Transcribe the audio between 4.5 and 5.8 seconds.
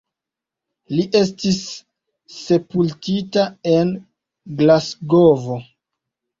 Glasgovo.